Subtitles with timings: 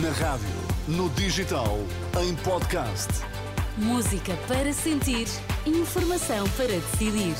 [0.00, 0.46] Na rádio,
[0.86, 1.76] no digital,
[2.22, 3.08] em podcast.
[3.76, 5.26] Música para sentir,
[5.66, 7.34] informação para decidir.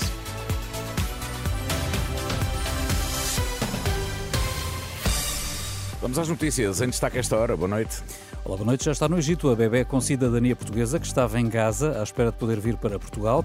[6.03, 6.81] Vamos às notícias.
[6.81, 7.57] Em destaque esta hora.
[7.57, 8.03] Boa noite.
[8.45, 8.85] Olá, boa noite.
[8.85, 12.33] Já está no Egito a bebê com cidadania portuguesa que estava em Gaza à espera
[12.33, 13.45] de poder vir para Portugal.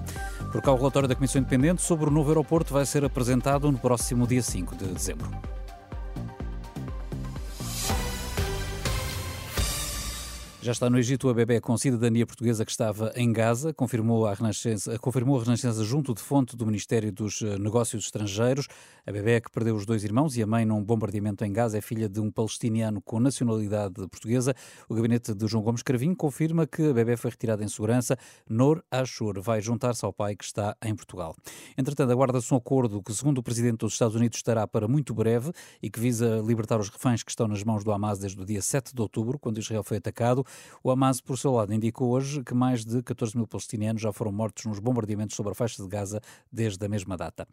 [0.52, 3.78] Por cá, o relatório da Comissão Independente sobre o novo aeroporto vai ser apresentado no
[3.78, 5.30] próximo dia 5 de dezembro.
[10.62, 14.34] Já está no Egito a bebê com cidadania portuguesa que estava em Gaza, confirmou a
[14.34, 18.68] Renascença, confirmou a Renascença junto de fonte do Ministério dos eh, Negócios Estrangeiros.
[19.08, 21.82] A bebê que perdeu os dois irmãos e a mãe num bombardeamento em Gaza é
[21.82, 24.54] filha de um palestiniano com nacionalidade portuguesa.
[24.90, 28.18] O gabinete de João Gomes Cravinho confirma que a bebê foi retirada em segurança.
[28.48, 31.38] Nor Ashur vai juntar-se ao pai que está em Portugal.
[31.78, 35.54] Entretanto, aguarda-se um acordo que, segundo o presidente dos Estados Unidos, estará para muito breve
[35.82, 38.62] e que visa libertar os reféns que estão nas mãos do Hamas desde o dia
[38.62, 40.46] 7 de outubro, quando Israel foi atacado.
[40.84, 44.32] O Hamas, por seu lado, indicou hoje que mais de 14 mil palestinianos já foram
[44.32, 47.48] mortos nos bombardeamentos sobre a faixa de Gaza desde a mesma data.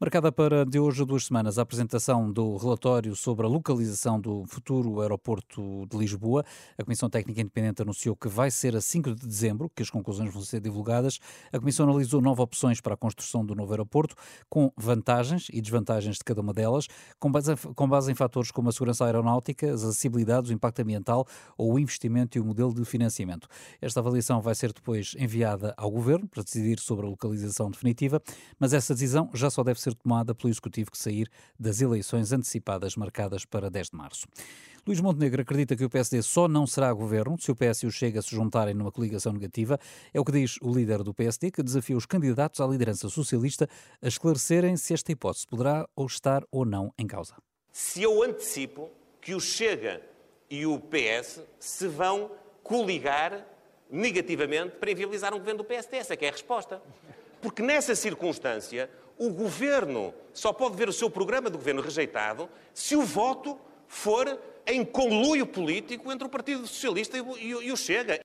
[0.00, 4.44] Marcada para de hoje a duas semanas a apresentação do relatório sobre a localização do
[4.46, 6.44] futuro aeroporto de Lisboa,
[6.78, 10.32] a Comissão Técnica Independente anunciou que vai ser a 5 de dezembro que as conclusões
[10.32, 11.18] vão ser divulgadas.
[11.52, 14.14] A Comissão analisou nove opções para a construção do novo aeroporto,
[14.48, 16.86] com vantagens e desvantagens de cada uma delas,
[17.18, 21.26] com base, em fatores como a segurança aeronáutica, as acessibilidades, o impacto ambiental
[21.56, 23.48] ou o investimento e o modelo de financiamento.
[23.80, 28.22] Esta avaliação vai ser depois enviada ao Governo para decidir sobre a localização definitiva,
[28.58, 32.96] mas essa decisão já só deve ser tomada pelo Executivo que sair das eleições antecipadas
[32.96, 34.26] marcadas para 10 de março.
[34.86, 37.90] Luís Montenegro acredita que o PSD só não será governo se o PS e o
[37.90, 39.78] Chega se juntarem numa coligação negativa.
[40.12, 43.68] É o que diz o líder do PSD, que desafia os candidatos à liderança socialista
[44.00, 47.34] a esclarecerem se esta hipótese poderá ou estar ou não em causa.
[47.70, 48.88] Se eu antecipo
[49.20, 50.00] que o Chega
[50.50, 53.46] e o PS se vão coligar
[53.88, 55.96] negativamente para inviabilizar um governo do PSD.
[55.96, 56.82] Essa é que é a resposta.
[57.40, 62.96] Porque nessa circunstância, o governo só pode ver o seu programa de governo rejeitado se
[62.96, 68.20] o voto for em conluio político entre o Partido Socialista e o, Chega.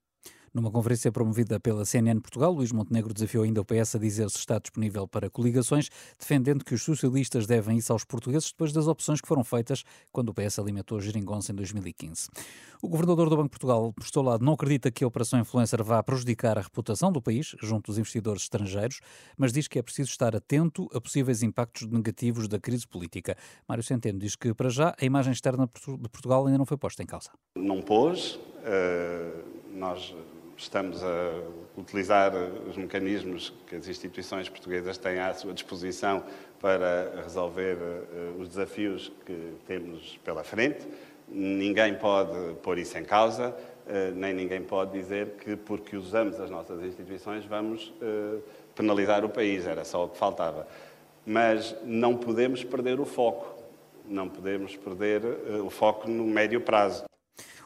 [0.56, 4.38] Numa conferência promovida pela CNN Portugal, Luís Montenegro desafiou ainda o PS a dizer se
[4.38, 9.20] está disponível para coligações, defendendo que os socialistas devem isso aos portugueses depois das opções
[9.20, 12.30] que foram feitas quando o PS alimentou Geringonça em 2015.
[12.80, 15.84] O governador do Banco de Portugal, por seu lado, não acredita que a Operação Influencer
[15.84, 19.00] vá prejudicar a reputação do país junto dos investidores estrangeiros,
[19.36, 23.36] mas diz que é preciso estar atento a possíveis impactos negativos da crise política.
[23.68, 27.02] Mário Centeno diz que, para já, a imagem externa de Portugal ainda não foi posta
[27.02, 27.28] em causa.
[27.56, 28.36] Não pôs.
[28.36, 29.44] Uh,
[29.76, 30.14] nós
[30.56, 31.32] estamos a
[31.76, 32.32] utilizar
[32.68, 36.24] os mecanismos que as instituições portuguesas têm à sua disposição
[36.60, 40.86] para resolver uh, os desafios que temos pela frente.
[41.28, 46.48] Ninguém pode pôr isso em causa, uh, nem ninguém pode dizer que, porque usamos as
[46.48, 48.42] nossas instituições, vamos uh,
[48.74, 49.66] penalizar o país.
[49.66, 50.66] Era só o que faltava.
[51.24, 53.54] Mas não podemos perder o foco.
[54.08, 55.22] Não podemos perder
[55.64, 57.04] o foco no médio prazo.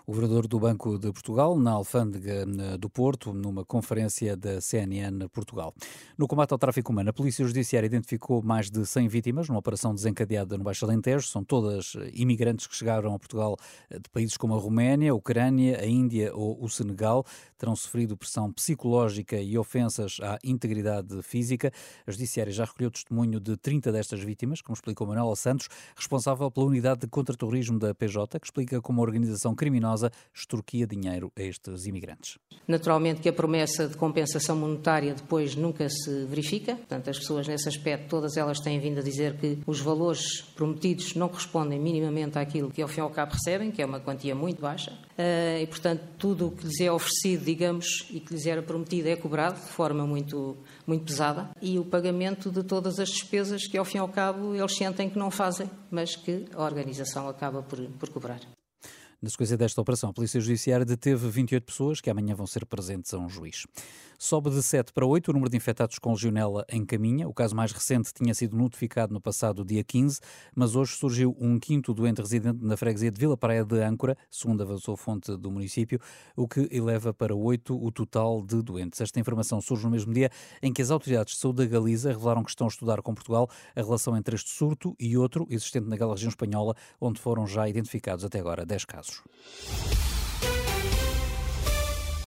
[0.06, 2.46] O governador do Banco de Portugal, na Alfândega
[2.78, 5.74] do Porto, numa conferência da CNN Portugal.
[6.16, 9.94] No combate ao tráfico humano, a Polícia Judiciária identificou mais de 100 vítimas numa operação
[9.94, 11.26] desencadeada no Baixo Alentejo.
[11.26, 13.56] São todas imigrantes que chegaram a Portugal
[13.90, 17.24] de países como a Roménia, a Ucrânia, a Índia ou o Senegal.
[17.58, 21.70] Terão sofrido pressão psicológica e ofensas à integridade física.
[22.06, 26.66] A Judiciária já recolheu testemunho de 30 destas vítimas, como explicou Manuela Santos, responsável pela
[26.66, 29.54] unidade de contra-terrorismo da PJ, que explica como a organização
[29.90, 32.38] criminosa extorquia dinheiro a estes imigrantes.
[32.66, 37.68] Naturalmente que a promessa de compensação monetária depois nunca se verifica, portanto as pessoas nesse
[37.68, 42.70] aspecto, todas elas têm vindo a dizer que os valores prometidos não correspondem minimamente àquilo
[42.70, 45.66] que ao fim e ao cabo recebem, que é uma quantia muito baixa, eh, e
[45.66, 49.60] portanto tudo o que lhes é oferecido, digamos, e que lhes era prometido é cobrado
[49.60, 53.98] de forma muito, muito pesada, e o pagamento de todas as despesas que ao fim
[53.98, 58.10] e ao cabo eles sentem que não fazem, mas que a organização acaba por, por
[58.10, 58.40] cobrar.
[59.22, 63.12] Na sequência desta operação, a Polícia Judiciária deteve 28 pessoas que amanhã vão ser presentes
[63.12, 63.66] a um juiz.
[64.18, 67.28] Sobe de 7 para 8 o número de infectados com legionela em caminha.
[67.28, 70.20] O caso mais recente tinha sido notificado no passado dia 15,
[70.54, 74.62] mas hoje surgiu um quinto doente residente na freguesia de Vila Praia de Âncora, segundo
[74.62, 76.00] avançou fonte do município,
[76.34, 79.02] o que eleva para 8 o total de doentes.
[79.02, 80.30] Esta informação surge no mesmo dia
[80.62, 83.50] em que as autoridades de saúde da Galiza revelaram que estão a estudar com Portugal
[83.76, 88.24] a relação entre este surto e outro existente naquela região espanhola, onde foram já identificados
[88.24, 89.09] até agora 10 casos.
[89.10, 90.09] раз уж.